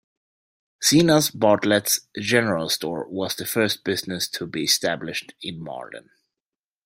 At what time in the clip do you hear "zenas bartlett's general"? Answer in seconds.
0.83-2.69